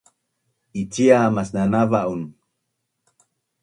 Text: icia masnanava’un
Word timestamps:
icia 0.81 1.19
masnanava’un 1.35 2.21